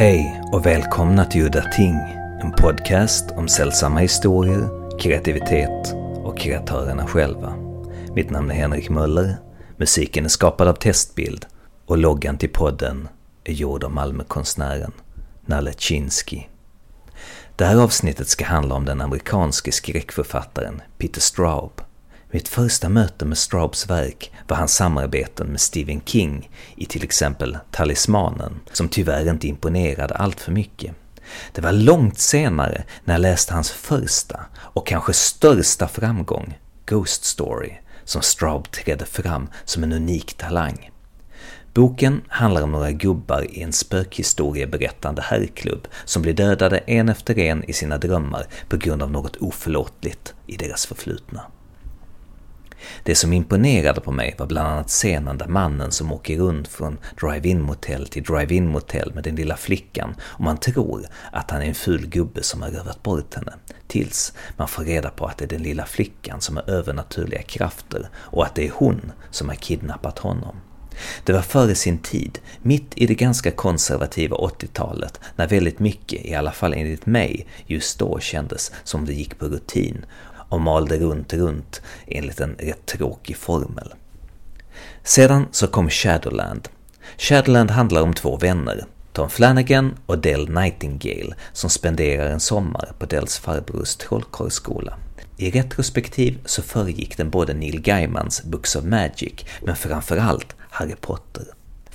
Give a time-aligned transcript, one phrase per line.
[0.00, 1.94] Hej och välkomna till Udda Ting,
[2.42, 5.94] en podcast om sällsamma historier, kreativitet
[6.24, 7.54] och kreatörerna själva.
[8.14, 9.36] Mitt namn är Henrik Möller,
[9.76, 11.46] musiken är skapad av Testbild
[11.86, 13.08] och loggan till podden
[13.44, 14.92] är gjord av Malmökonstnären
[15.40, 16.42] Nalle Chinsky.
[17.56, 21.80] Det här avsnittet ska handla om den amerikanske skräckförfattaren Peter Straub
[22.30, 27.58] mitt första möte med Straubs verk var hans samarbeten med Stephen King i till exempel
[27.70, 30.94] Talismanen, som tyvärr inte imponerade allt för mycket.
[31.52, 37.72] Det var långt senare när jag läste hans första och kanske största framgång, Ghost Story,
[38.04, 40.90] som Straub trädde fram som en unik talang.
[41.74, 47.64] Boken handlar om några gubbar i en spökhistorieberättande herrklubb som blir dödade en efter en
[47.64, 51.42] i sina drömmar på grund av något oförlåtligt i deras förflutna.
[53.02, 56.98] Det som imponerade på mig var bland annat scenen där mannen som åker runt från
[57.20, 61.66] drive-in motell till drive-in motell med den lilla flickan och man tror att han är
[61.66, 63.52] en ful gubbe som har rövat bort henne.
[63.86, 68.08] Tills man får reda på att det är den lilla flickan som har övernaturliga krafter
[68.14, 70.56] och att det är hon som har kidnappat honom.
[71.24, 76.34] Det var före sin tid, mitt i det ganska konservativa 80-talet, när väldigt mycket, i
[76.34, 80.06] alla fall enligt mig, just då kändes som det gick på rutin
[80.50, 83.92] och malde runt, runt enligt en rätt tråkig formel.
[85.02, 86.68] Sedan så kom Shadowland.
[87.18, 93.06] Shadowland handlar om två vänner, Tom Flanagan och Del Nightingale, som spenderar en sommar på
[93.06, 94.94] Dels farbrors trollkarlsskola.
[95.36, 101.44] I retrospektiv så föregick den både Neil Gaimans Books of Magic, men framförallt Harry Potter.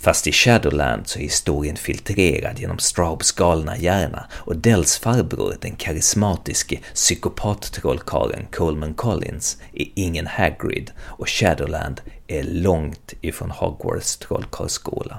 [0.05, 5.75] Fast i Shadowland så är historien filtrerad genom Straubs galna hjärna och Dells farbror, den
[5.75, 15.17] karismatiske psykopat-trollkarlen Coleman Collins, är ingen Hagrid och Shadowland är långt ifrån Hogwarts trollkarlsskola.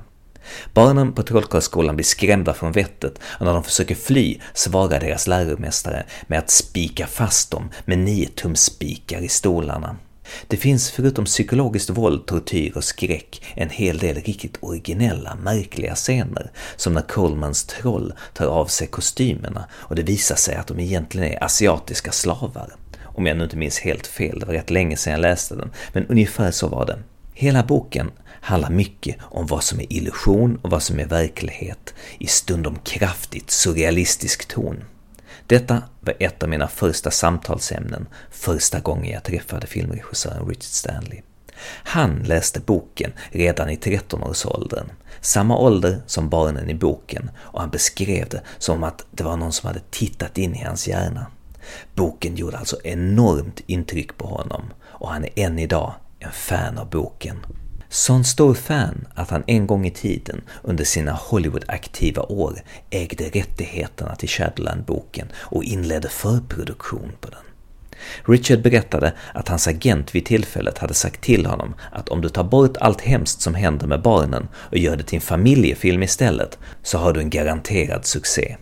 [0.75, 6.05] Barnen på trollkarlsskolan blir skrämda från vettet och när de försöker fly svarar deras läromästare
[6.27, 9.97] med att spika fast dem med nio tums spikar i stolarna.
[10.47, 16.51] Det finns förutom psykologiskt våld, tortyr och skräck en hel del riktigt originella, märkliga scener,
[16.77, 21.33] som när Colemans troll tar av sig kostymerna och det visar sig att de egentligen
[21.33, 22.75] är asiatiska slavar.
[23.03, 25.71] Om jag nu inte minns helt fel, det var rätt länge sedan jag läste den,
[25.93, 26.99] men ungefär så var det.
[27.35, 28.11] Hela boken
[28.41, 33.51] handlar mycket om vad som är illusion och vad som är verklighet, i stundom kraftigt
[33.51, 34.85] surrealistisk ton.
[35.47, 41.21] Detta var ett av mina första samtalsämnen första gången jag träffade filmregissören Richard Stanley.
[41.69, 44.87] Han läste boken redan i 13-årsåldern,
[45.21, 49.53] samma ålder som barnen i boken, och han beskrev det som att det var någon
[49.53, 51.27] som hade tittat in i hans hjärna.
[51.95, 56.91] Boken gjorde alltså enormt intryck på honom och han är än idag en fan av
[56.91, 57.37] boken.
[57.89, 64.17] Sån stor fan att han en gång i tiden under sina Hollywood-aktiva år ägde rättigheterna
[64.17, 67.41] till Shadowland-boken och inledde förproduktion på den.
[68.25, 72.45] Richard berättade att hans agent vid tillfället hade sagt till honom att om du tar
[72.45, 76.99] bort allt hemskt som händer med barnen och gör det till en familjefilm istället så
[76.99, 78.57] har du en garanterad succé.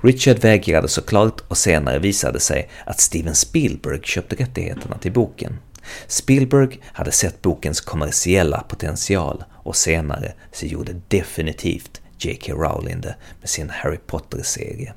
[0.00, 5.58] Richard vägrade såklart och senare visade sig att Steven Spielberg köpte rättigheterna till boken.
[6.06, 12.52] Spielberg hade sett bokens kommersiella potential och senare så gjorde definitivt J.K.
[12.52, 14.94] Rowling det med sin Harry Potter-serie.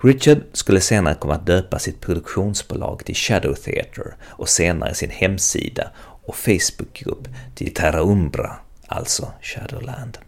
[0.00, 5.90] Richard skulle senare komma att döpa sitt produktionsbolag till Shadow Theatre och senare sin hemsida
[6.26, 8.56] och Facebookgrupp till Terra Umbra,
[8.86, 10.18] alltså Shadowland.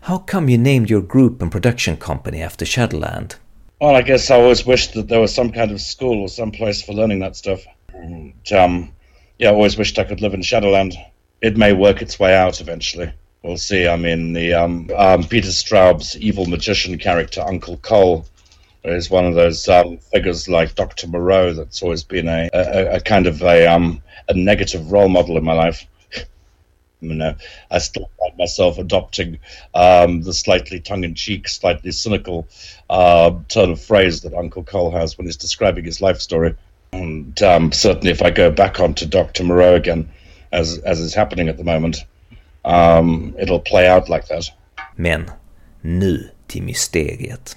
[0.00, 3.34] How come you named your group and production company after Shadowland?
[3.80, 6.52] Well, I guess I always wished that there was some kind of school or some
[6.52, 7.60] place for learning that stuff.
[8.04, 8.92] And, um,
[9.38, 10.94] yeah, I always wished I could live in Shadowland.
[11.40, 13.10] It may work its way out eventually.
[13.42, 13.88] We'll see.
[13.88, 18.26] I mean, the um, um, Peter Straub's evil magician character, Uncle Cole,
[18.84, 21.06] is one of those um, figures like Dr.
[21.06, 25.36] Moreau that's always been a, a, a kind of a, um, a negative role model
[25.38, 25.86] in my life.
[27.00, 27.34] You know,
[27.70, 29.38] I still find myself adopting
[29.74, 32.48] um, the slightly tongue-in-cheek, slightly cynical
[32.88, 36.56] uh, turn of phrase that Uncle Cole has when he's describing his life story.
[37.02, 39.44] And um, certainly, if I go back onto Dr.
[39.44, 40.08] Moreau again,
[40.50, 41.96] as as is happening at the moment,
[42.64, 44.44] um, it'll play out like that.
[44.96, 45.30] Men
[45.80, 47.56] nu till mysteriet.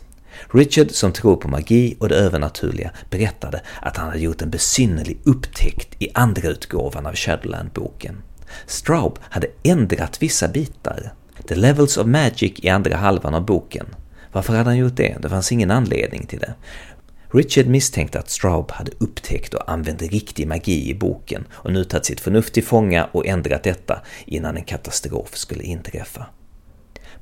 [0.52, 5.18] Richard, som tror på magi och det övernaturliga, berättade att han hade gjort en besynnerlig
[5.24, 8.22] upptäckt i andra utgåvan av Shadowland-boken.
[8.66, 11.14] Straub hade ändrat vissa bitar.
[11.48, 13.86] The Levels of Magic i andra halvan av boken.
[14.32, 15.18] Varför hade han gjort det?
[15.22, 16.54] Det fanns ingen anledning till det.
[17.32, 22.06] Richard misstänkte att Straub hade upptäckt och använt riktig magi i boken och nu tagit
[22.06, 26.26] sitt förnuft till fånga och ändrat detta innan en katastrof skulle inträffa.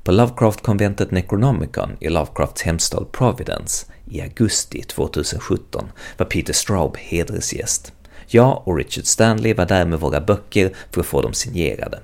[0.04, 7.92] På Lovecraft-konventet Necronomicon i Lovecrafts hemstad Providence i augusti 2017 var Peter Straub hedersgäst.
[8.26, 12.00] Jag och Richard Stanley var där med våra böcker för att få dem signerade.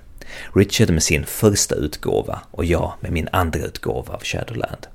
[0.54, 4.86] Richard med sin första utgåva och jag med min andra utgåva av Shadowland.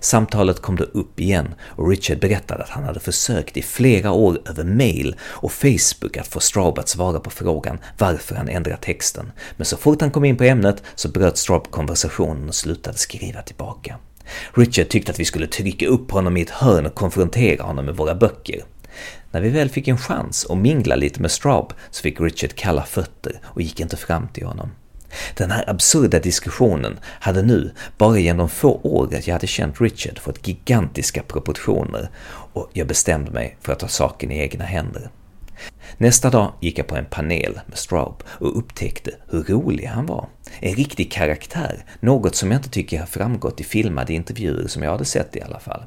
[0.00, 4.38] Samtalet kom då upp igen och Richard berättade att han hade försökt i flera år
[4.48, 9.32] över mail och Facebook att få Straub att svara på frågan varför han ändrat texten,
[9.56, 13.42] men så fort han kom in på ämnet så bröt Straub konversationen och slutade skriva
[13.42, 13.96] tillbaka.
[14.54, 17.96] Richard tyckte att vi skulle trycka upp honom i ett hörn och konfrontera honom med
[17.96, 18.64] våra böcker.
[19.30, 22.82] När vi väl fick en chans att mingla lite med Straub så fick Richard kalla
[22.82, 24.70] fötter och gick inte fram till honom.
[25.34, 30.18] Den här absurda diskussionen hade nu, bara genom få år att jag hade känt Richard,
[30.18, 32.10] fått gigantiska proportioner
[32.52, 35.10] och jag bestämde mig för att ta saken i egna händer.
[35.98, 40.28] Nästa dag gick jag på en panel med Straub och upptäckte hur rolig han var.
[40.60, 44.90] En riktig karaktär, något som jag inte tycker har framgått i filmade intervjuer som jag
[44.90, 45.82] hade sett i alla fall.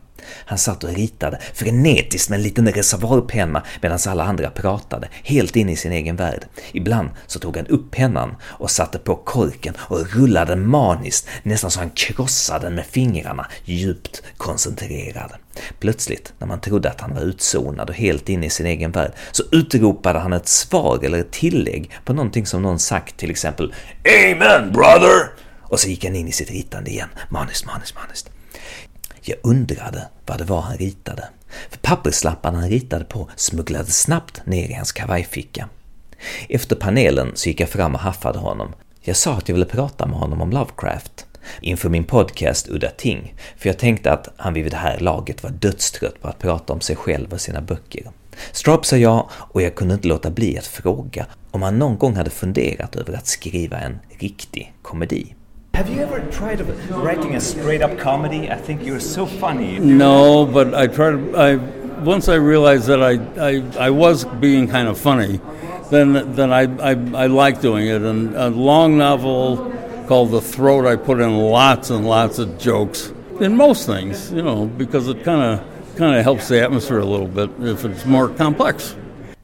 [0.46, 5.70] Han satt och ritade frenetiskt med en liten reservoarpenna medan alla andra pratade, helt in
[5.70, 6.46] i sin egen värld.
[6.72, 11.80] Ibland så tog han upp pennan och satte på korken och rullade maniskt, nästan så
[11.80, 15.32] han krossade den med fingrarna, djupt koncentrerad.
[15.80, 19.12] Plötsligt, när man trodde att han var utzonad och helt inne i sin egen värld,
[19.32, 23.74] så utropade han ett svar eller ett tillägg på någonting som någon sagt, till exempel
[24.04, 25.30] ”Amen brother!”
[25.62, 28.30] och så gick han in i sitt ritande igen, maniskt, maniskt, maniskt.
[29.22, 31.30] Jag undrade vad det var han ritade,
[31.70, 35.70] för papperslapparna han ritade på smugglades snabbt ner i hans kavajficka.
[36.50, 38.74] Efter panelen så gick jag fram och haffade honom.
[39.02, 41.26] Jag sa att jag ville prata med honom om Lovecraft
[41.62, 45.50] inför min podcast Udda Ting, för jag tänkte att han vid det här laget var
[45.50, 48.04] dödstrött på att prata om sig själv och sina böcker.
[48.52, 52.16] Straub sa ja och jag kunde inte låta bli att fråga om han någon gång
[52.16, 55.36] hade funderat över att skriva en riktig komedi.
[55.74, 56.62] Have you ever tried
[57.04, 58.48] writing a straight up comedy?
[58.48, 59.80] I think you're so funny.
[59.80, 61.20] No, but I tried.
[61.36, 61.60] I
[62.04, 65.40] once I realized that I, I, I was being kind of funny,
[65.90, 68.02] then then I, I, I like doing it.
[68.02, 69.72] And a long novel
[70.10, 74.42] called The Throat, I put in lots and lots of jokes in most things, you
[74.42, 75.60] know, because it kind of
[75.98, 78.96] kind of helps the atmosphere a little bit if it's more complex.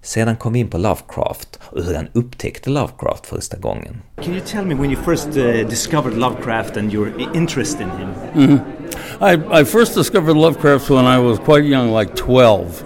[0.01, 4.01] Sedan kom vi in på Lovecraft och hur han upptäckte Lovecraft första gången.
[4.21, 8.13] Can you tell me when you first uh, discovered Lovecraft and your interest in him?
[8.33, 9.23] Mm-hmm.
[9.23, 12.83] I, I first discovered Lovecraft when I was quite young, like 12.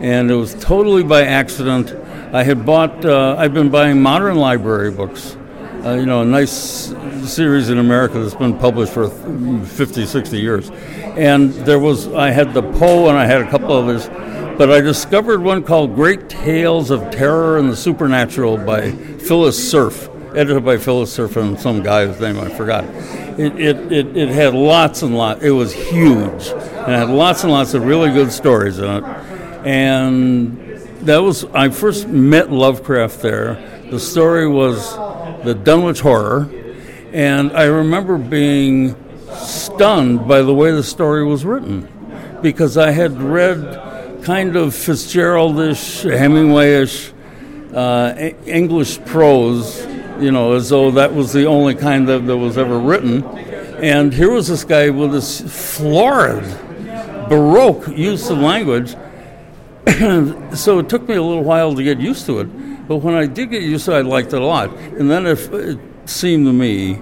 [0.00, 1.94] And it was totally by accident.
[2.32, 5.36] I had bought, uh, I've been buying modern library books.
[5.84, 6.94] Uh, you know, a nice
[7.24, 10.70] series in America that's been published for 50, 60 years.
[10.70, 14.08] And there was, I had the Poe and I had a couple others
[14.60, 20.10] but I discovered one called Great Tales of Terror and the Supernatural by Phyllis Cerf,
[20.36, 22.84] edited by Phyllis Cerf and some guy whose name I forgot.
[23.40, 27.42] It, it, it, it had lots and lots, it was huge, and it had lots
[27.42, 29.04] and lots of really good stories in it.
[29.64, 30.58] And
[31.06, 33.54] that was, I first met Lovecraft there.
[33.90, 34.92] The story was
[35.44, 36.50] the Dunwich Horror,
[37.12, 38.94] and I remember being
[39.34, 41.88] stunned by the way the story was written
[42.42, 47.12] because I had read kind of Fitzgeraldish, Hemingwayish
[47.74, 49.86] uh, English prose,
[50.20, 53.24] you know, as though that was the only kind that, that was ever written.
[53.82, 56.44] And here was this guy with this florid,
[57.28, 58.94] Baroque use of language.
[60.54, 62.48] so it took me a little while to get used to it.
[62.90, 64.76] But when I did get used to it, I liked it a lot.
[64.76, 66.98] And then it, it seemed to me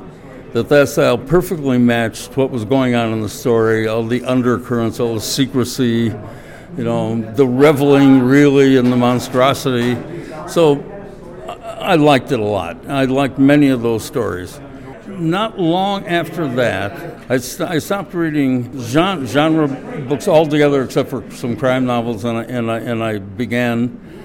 [0.53, 5.01] that that style perfectly matched what was going on in the story, all the undercurrents,
[5.01, 6.15] all the secrecy,
[6.77, 9.97] you know, the reveling really in the monstrosity.
[10.47, 10.85] So
[11.81, 12.87] I liked it a lot.
[12.87, 14.61] I liked many of those stories.
[15.07, 19.69] Not long after that, I, st- I stopped reading genre, genre,
[20.07, 24.18] books altogether except for some crime novels, and I, and I, and I began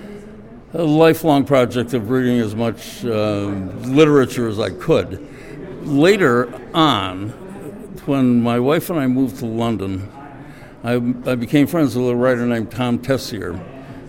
[0.74, 5.27] a lifelong project of reading as much uh, literature as I could.
[5.84, 7.30] Later on,
[8.08, 10.12] when my wife and I moved to London,
[10.84, 10.94] I,
[11.30, 13.60] I became friends with a writer named Tom Tessier.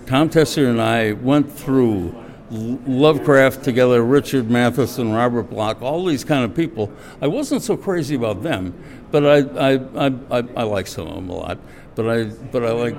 [0.06, 2.14] Tom Tessier and I went through
[2.50, 6.90] Lovecraft together, Richard Matheson, Robert Bloch, all these kind of people.
[7.20, 8.74] I wasn't so crazy about them,
[9.10, 11.58] but I, I, I, I, I like some of them a lot.
[11.94, 12.96] But I, but I like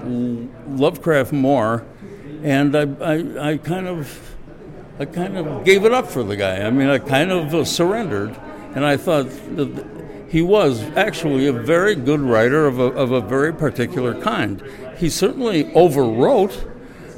[0.67, 1.85] Lovecraft more,
[2.43, 4.35] and I, I, I kind of,
[4.99, 6.61] I kind of gave it up for the guy.
[6.61, 8.35] I mean, I kind of uh, surrendered,
[8.73, 9.85] and I thought that
[10.29, 14.61] he was actually a very good writer of a, of a very particular kind.
[14.97, 16.71] He certainly overwrote,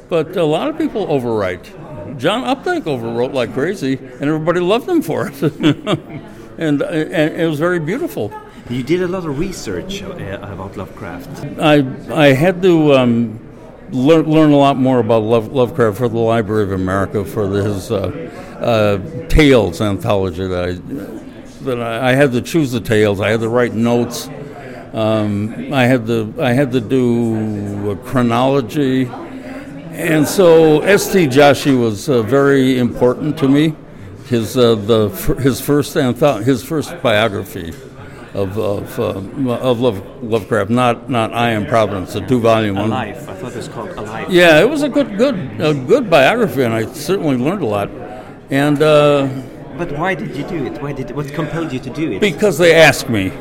[0.08, 2.18] but a lot of people overwrite.
[2.18, 5.42] John Updike overwrote like crazy, and everybody loved him for it.
[6.58, 8.32] and, and it was very beautiful.
[8.68, 11.58] You did a lot of research uh, about Lovecraft.
[11.58, 13.40] I I had to um,
[13.90, 17.90] learn, learn a lot more about Love, Lovecraft for the Library of America for his
[17.90, 18.08] uh,
[18.60, 20.72] uh, Tales anthology that I
[21.64, 23.20] that I, I, had to choose the tales.
[23.20, 24.28] I had to write notes.
[24.92, 31.26] Um, I had to I had to do a chronology, and so S.T.
[31.26, 33.74] Joshi was uh, very important to me.
[34.26, 35.08] His uh, the
[35.40, 37.72] his first antho- his first biography
[38.34, 42.86] of of, uh, of Love, Lovecraft, not not I Am Providence, a two volume one.
[42.86, 44.30] A Life, I thought it was called A Life.
[44.30, 47.90] Yeah, it was a good good a good biography, and I certainly learned a lot.
[48.50, 49.28] And uh,
[49.76, 50.82] but why did you do it?
[50.82, 52.20] Why did what compelled you to do it?
[52.20, 53.32] Because they asked me,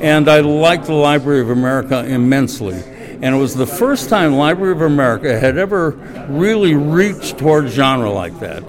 [0.00, 2.82] and I liked the Library of America immensely.
[3.22, 5.92] And it was the first time Library of America had ever
[6.28, 8.62] really reached toward genre like that.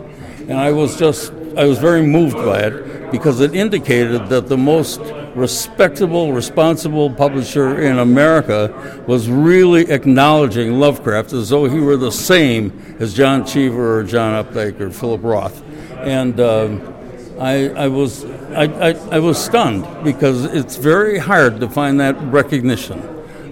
[0.48, 4.58] And I was just I was very moved by it because it indicated that the
[4.58, 5.02] most
[5.38, 12.98] respectable, responsible publisher in America was really acknowledging Lovecraft as though he were the same
[13.00, 15.64] as John Cheever or John Updike or Philip Roth.
[16.00, 16.96] And um,
[17.40, 22.16] I, I, was, I, I, I was stunned because it's very hard to find that
[22.24, 23.00] recognition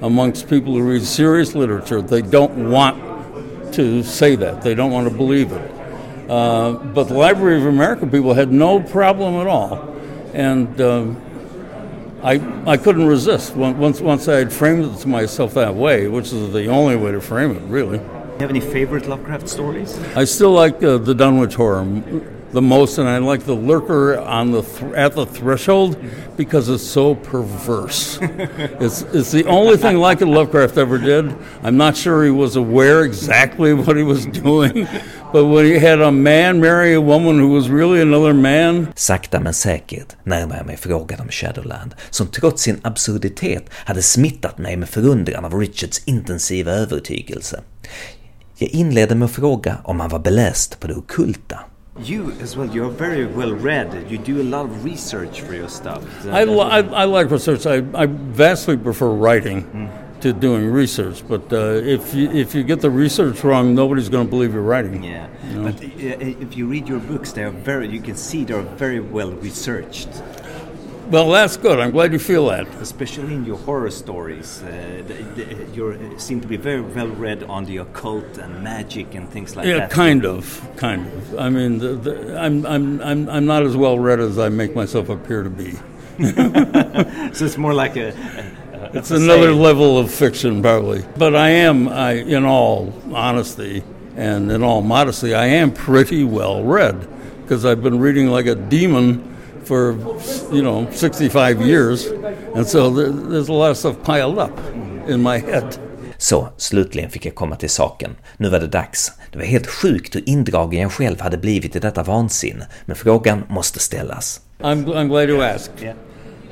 [0.02, 2.02] amongst people who read serious literature.
[2.02, 5.72] They don't want to say that, they don't want to believe it.
[6.30, 9.94] Uh, but the Library of America people had no problem at all.
[10.34, 11.22] And um,
[12.26, 16.34] I, I couldn't resist once, once I had framed it to myself that way, which
[16.34, 18.00] is the only way to frame it, really.
[18.00, 19.96] Do you have any favorite Lovecraft stories?
[20.16, 21.86] I still like uh, the Dunwich Horror
[22.52, 25.98] the most, and I like the lurker on the th- at the threshold
[26.38, 28.18] because it's so perverse.
[28.80, 31.34] it's it's the only thing like it Lovecraft ever did.
[31.64, 34.88] I'm not sure he was aware exactly what he was doing,
[35.34, 38.88] but when he had a man marry a woman who was really another man.
[38.96, 44.58] Sakta men säkert närmar jag mig frågan om Shadowland, som trots sin absurditet hade smittat
[44.58, 47.62] mig med förundran av Richards intensiva övertygelse.
[48.58, 51.60] Jag inledde med att fråga om han var beläst på det okulta.
[52.00, 52.68] You as well.
[52.68, 54.12] You're very well read.
[54.12, 56.04] You do a lot of research for your stuff.
[56.26, 57.66] I, I, I, like research.
[57.66, 60.20] I, I vastly prefer writing mm.
[60.20, 61.26] to doing research.
[61.26, 64.62] But uh, if you, if you get the research wrong, nobody's going to believe you're
[64.62, 65.06] writing.
[65.06, 65.30] Yeah.
[65.48, 65.72] You know?
[65.72, 67.88] But uh, if you read your books, they are very.
[67.88, 70.10] You can see they're very well researched.
[71.10, 71.80] Well, that's good.
[71.80, 72.68] I'm glad you feel that.
[72.82, 75.04] Especially in your horror stories, uh,
[75.72, 79.56] you uh, seem to be very well read on the occult and magic and things
[79.56, 79.90] like yeah, that.
[79.92, 81.38] Yeah, kind of, kind of.
[81.38, 84.76] I mean, the, the, I'm, I'm, I'm, I'm not as well read as I make
[84.76, 85.74] myself appear to be.
[87.34, 88.10] so it's more like a.
[88.10, 91.06] a it's another level of fiction, probably.
[91.18, 93.84] But I am, I, in all honesty
[94.16, 97.08] and in all modesty, I am pretty well read
[97.44, 99.35] because I've been reading like a demon
[99.66, 99.98] for
[100.52, 102.08] you know 65 years,
[102.56, 104.60] and so there's a lot of stuff piled up
[105.08, 105.78] in my head.
[106.18, 108.12] Så, slutligen fick jag komma till saken.
[108.38, 109.12] Nu var det dags.
[109.32, 113.44] Det var helt sjukt hur indragen jag själv hade blivit i detta vansinne, men frågan
[113.50, 114.42] måste ställas.
[114.60, 115.84] I'm, I'm glad you asked.
[115.84, 115.96] Yeah.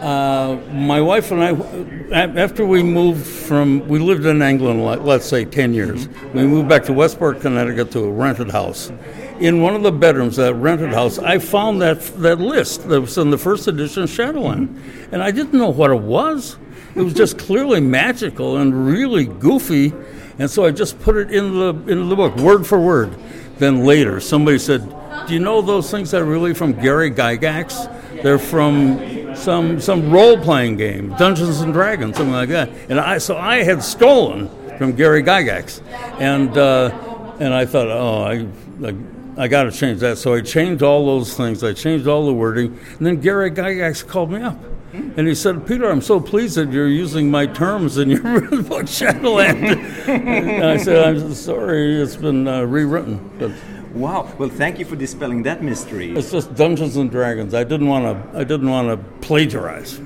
[0.02, 5.46] Uh, my wife and I, after we moved from, we lived in England, let's say
[5.46, 6.10] 10 years.
[6.34, 8.92] We moved back to Westport, Connecticut to a rented house
[9.40, 13.02] in one of the bedrooms of that rented house, I found that that list that
[13.02, 16.58] was in the first edition of Shadowland, and I didn't know what it was.
[16.96, 19.94] It was just clearly magical and really goofy,
[20.40, 23.16] and so I just put it in the in the book, word for word.
[23.58, 24.88] Then later, somebody said,
[25.28, 28.22] "Do you know those things are really from Gary Gygax?
[28.22, 33.18] They're from some some role playing game, Dungeons and Dragons, something like that." And I
[33.18, 35.82] so I had stolen from Gary Gygax,
[36.20, 36.92] and uh,
[37.40, 38.48] and I thought, "Oh, I."
[38.86, 38.96] I
[39.38, 40.18] I got to change that.
[40.18, 41.64] So I changed all those things.
[41.64, 42.78] I changed all the wording.
[42.98, 44.58] And then Gary Gygax called me up.
[44.94, 48.88] And he said, Peter, I'm so pleased that you're using my terms in your book,
[48.88, 49.80] Shadowland.
[50.08, 53.20] and I said, I'm sorry, it's been uh, rewritten.
[53.40, 53.52] But
[53.96, 54.32] wow.
[54.38, 56.16] Well, thank you for dispelling that mystery.
[56.16, 57.56] It's just Dungeons and Dragons.
[57.56, 58.40] I didn't want to.
[58.40, 60.00] I didn't want to plagiarize.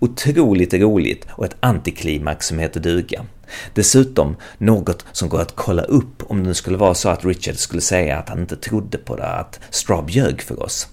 [0.00, 3.24] Otroligt roligt och ett antiklimax som heter duga.
[3.74, 7.82] Dessutom något som går att kolla upp om det skulle vara så att Richard skulle
[7.82, 10.88] säga att han inte trodde på det, att Straub ljög för oss.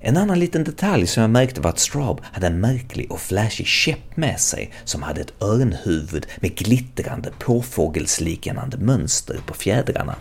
[0.00, 3.66] En annan liten detalj som jag märkte var att Straub hade en märklig och flashig
[3.66, 10.16] käpp med sig som hade ett örnhuvud med glittrande påfågelsliknande mönster på fjädrarna.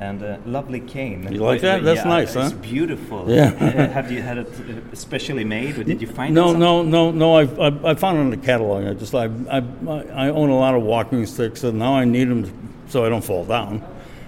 [0.00, 1.30] And a lovely cane.
[1.30, 1.84] You like that?
[1.84, 3.30] That's yeah, nice, it's beautiful.
[3.30, 3.50] Yeah.
[3.92, 6.58] Have you had it uh, specially made, or did you find no, it?
[6.58, 8.86] No, no, no, I, I found it in the catalog.
[8.86, 9.58] I just I, I
[10.26, 12.50] I own a lot of walking sticks, and now I need them
[12.88, 13.84] so I don't fall down.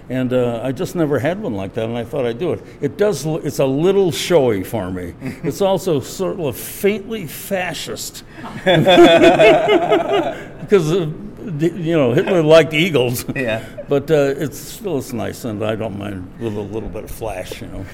[0.09, 2.61] And uh, I just never had one like that, and I thought I'd do it.
[2.81, 3.25] It does.
[3.25, 5.15] It's a little showy for me.
[5.43, 8.23] it's also sort of faintly fascist
[8.63, 8.77] because
[10.91, 11.09] uh,
[11.61, 13.25] you know Hitler liked eagles.
[13.35, 13.61] Yeah.
[13.89, 17.11] But uh, it's still it's nice, and I don't mind with a little bit of
[17.11, 17.85] flash, you know.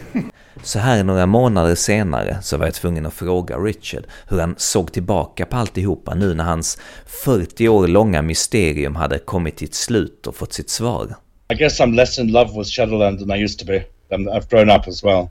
[0.63, 4.91] Så här några månader senare så var jag tvungen att fråga Richard hur han såg
[4.91, 10.27] tillbaka på alltihopa nu när hans 40 år långa mysterium hade kommit till ett slut
[10.27, 11.15] och fått sitt svar.
[11.53, 13.83] I guess I'm less in love with Shadowland than I used to be.
[14.09, 15.29] I've grown up as well.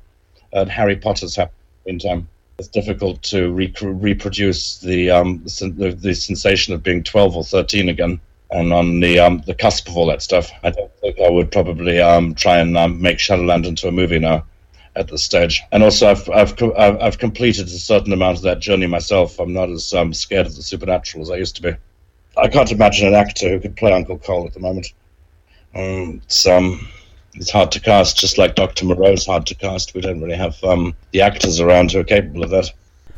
[0.53, 1.53] And Harry Potter's happened
[1.85, 2.27] in time.
[2.59, 7.88] It's difficult to re- reproduce the, um, the, the sensation of being 12 or 13
[7.88, 8.21] again.
[8.50, 11.53] And on the um, the cusp of all that stuff, I don't think I would
[11.53, 14.45] probably um, try and um, make Shadowland into a movie now
[14.97, 15.62] at this stage.
[15.71, 19.38] And also, I've I've I've, completed a certain amount of that journey myself.
[19.38, 21.73] I'm not as um, scared of the supernatural as I used to be.
[22.38, 24.93] I can't imagine an actor who could play Uncle Cole at the moment.
[25.75, 26.88] Um, it's um,
[27.35, 29.95] it's hard to cast, just like Doctor Moreau's hard to cast.
[29.95, 32.73] We don't really have um, the actors around who are capable of that.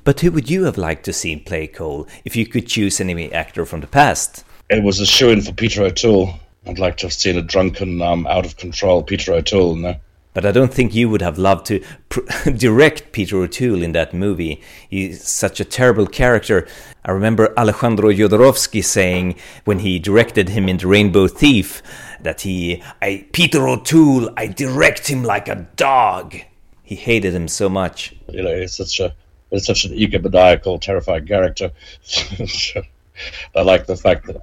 [0.05, 3.33] But who would you have liked to see play Cole if you could choose any
[3.33, 4.45] actor from the past?
[4.69, 6.35] It was a shoe in for Peter O'Toole.
[6.67, 10.01] I'd like to have seen a drunken, um, out of control Peter O'Toole in there.
[10.33, 14.15] But I don't think you would have loved to pr- direct Peter O'Toole in that
[14.15, 14.63] movie.
[14.89, 16.69] He's such a terrible character.
[17.05, 21.83] I remember Alejandro Jodorowsky saying when he directed him in The Rainbow Thief
[22.25, 26.37] that he, I, Peter O'Toole, I direct him like a dog.
[26.83, 28.15] He hated him so much.
[28.29, 29.15] You know, he's such a,
[29.51, 31.71] he's such an egomaniacal, terrifying character.
[33.55, 34.43] I like the fact that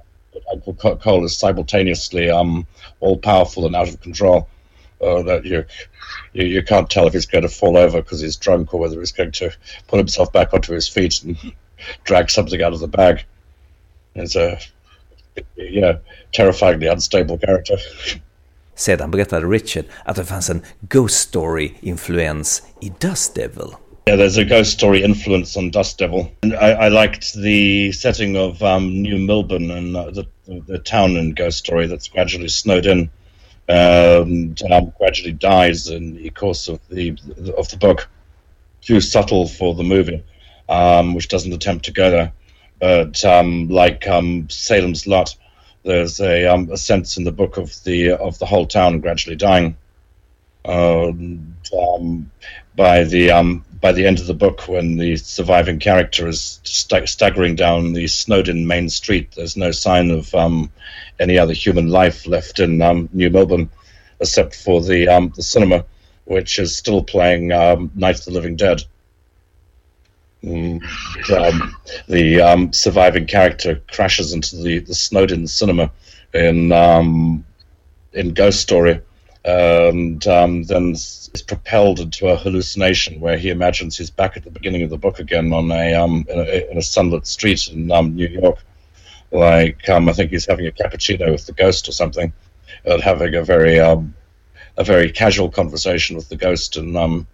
[0.50, 2.66] Uncle Cole is simultaneously um,
[3.00, 4.48] all powerful and out of control
[5.00, 5.64] uh, that you,
[6.32, 8.98] you you can't tell if he's going to fall over because he's drunk or whether
[8.98, 9.50] he's going to
[9.86, 11.36] put himself back onto his feet and
[12.04, 13.24] drag something out of the bag.
[14.14, 14.58] It's a
[15.56, 15.98] yeah,
[16.32, 17.78] terrifyingly unstable character.
[18.74, 23.68] Sedan berättade Richard att det fanns en Ghost Story-influens i Dust Devil.
[24.06, 26.30] Yeah, there's a ghost story influence on Dust Devil.
[26.42, 30.26] And I, I liked the setting of um, New Milburn and uh, the,
[30.66, 33.10] the town in Ghost Story that's gradually snowed in
[33.68, 37.10] and um, gradually dies in the course of the
[37.56, 38.08] of the book.
[38.80, 40.22] Too subtle for the movie,
[40.68, 42.32] um, which doesn't attempt to go there.
[42.80, 45.36] But um, like um, Salem's Lot,
[45.84, 49.36] there's a, um, a, sense in the book of the of the whole town gradually
[49.36, 49.76] dying.
[52.76, 53.30] by the
[53.80, 58.06] by the end of the book, when the surviving character is st- staggering down the
[58.08, 60.70] Snowdon main street, there's no sign of um,
[61.20, 63.70] any other human life left in um, New Milburn,
[64.20, 65.84] except for the um, the cinema,
[66.24, 68.82] which is still playing um, Night of the Living Dead.
[70.44, 70.80] Mm,
[71.32, 71.76] um,
[72.08, 75.90] the um, surviving character crashes into the, the Snowdon cinema
[76.32, 76.72] in
[78.12, 79.00] in Ghost Story
[79.44, 84.50] and um, then is propelled into a hallucination where he imagines he's back at the
[84.50, 87.90] beginning of the book again on a um, in a, in a sunlit street in
[87.90, 88.58] um, New York.
[89.30, 92.32] Like um, I think he's having a cappuccino with the ghost or something,
[92.84, 94.14] and having a very um,
[94.76, 97.26] a very casual conversation with the ghost and um,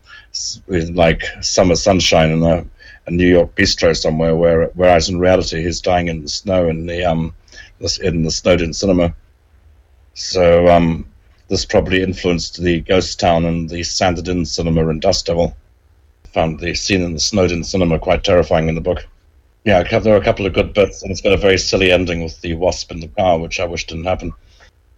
[0.69, 2.65] like summer sunshine in a,
[3.07, 6.87] a, New York bistro somewhere, where whereas in reality he's dying in the snow in
[6.87, 7.35] the um
[8.03, 9.15] in the Snowdon cinema.
[10.15, 11.07] So um,
[11.49, 15.57] this probably influenced the Ghost Town and the Sanditon cinema in Dust Devil.
[16.33, 19.07] Found the scene in the Snowden cinema quite terrifying in the book.
[19.65, 22.23] Yeah, there are a couple of good bits, and it's got a very silly ending
[22.23, 24.33] with the wasp in the car, which I wish didn't happen.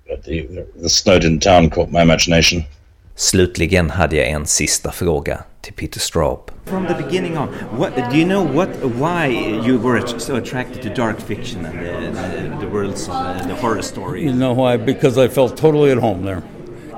[0.09, 2.65] But the, the Snowdon town caught my imagination.
[3.15, 6.51] Slutligen hade jag en sista fråga till Peter Straub.
[6.67, 10.95] From the beginning on, what do you know what why you were so attracted to
[10.95, 14.23] dark fiction and the, the, the worlds of uh, the horror story?
[14.25, 14.77] You know why?
[14.77, 16.43] Because I felt totally at home there.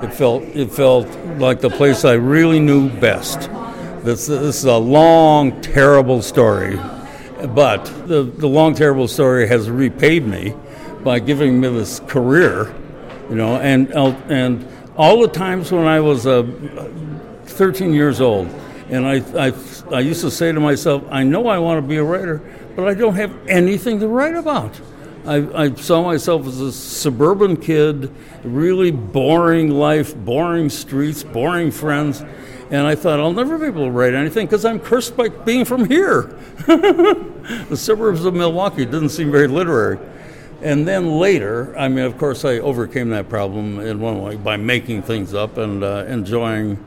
[0.03, 1.07] It felt it felt
[1.39, 3.49] like the place I really knew best.
[4.03, 6.79] This, this is a long, terrible story,
[7.49, 10.53] but the, the long, terrible story has repaid me
[11.03, 12.73] by giving me this career,
[13.29, 13.91] you know, and
[14.29, 16.43] and all the times when I was uh,
[17.49, 18.47] 13 years old,
[18.89, 19.53] and I, I,
[19.91, 22.41] I used to say to myself, I know I want to be a writer,
[22.75, 24.79] but I don't have anything to write about.
[25.25, 32.23] I, I saw myself as a suburban kid, really boring life, boring streets, boring friends.
[32.71, 35.65] And I thought, I'll never be able to write anything because I'm cursed by being
[35.65, 36.23] from here.
[36.67, 39.99] the suburbs of Milwaukee didn't seem very literary.
[40.61, 44.57] And then later, I mean, of course, I overcame that problem in one way by
[44.57, 46.83] making things up and uh, enjoying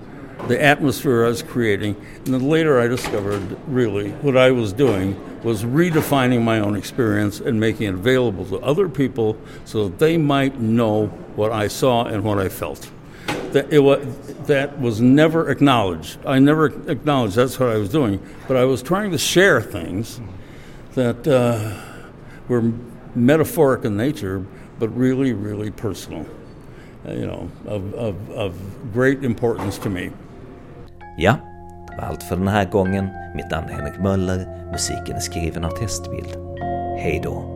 [0.48, 1.96] the atmosphere I was creating.
[2.24, 7.40] And then later I discovered really what I was doing was redefining my own experience
[7.40, 12.04] and making it available to other people so that they might know what I saw
[12.04, 12.90] and what I felt.
[13.52, 14.04] That, it was,
[14.46, 16.18] that was never acknowledged.
[16.26, 20.20] I never acknowledged that's what I was doing, but I was trying to share things
[20.94, 21.80] that uh,
[22.48, 22.72] were
[23.14, 24.44] metaphoric in nature,
[24.78, 26.26] but really, really personal.
[27.06, 30.12] Uh, you know, of, of, of great importance to me.
[31.16, 31.36] Ja,
[31.90, 33.08] det var allt för den här gången.
[33.34, 34.70] Mitt namn är Henrik Möller.
[34.72, 36.36] Musiken är skriven av Testbild.
[36.98, 37.51] Hej då.